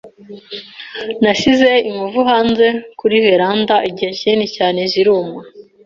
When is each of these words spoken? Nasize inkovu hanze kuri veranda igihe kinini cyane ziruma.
Nasize 1.23 1.69
inkovu 1.87 2.21
hanze 2.29 2.67
kuri 2.99 3.15
veranda 3.25 3.75
igihe 3.89 4.11
kinini 4.19 4.47
cyane 4.55 4.79
ziruma. 4.91 5.39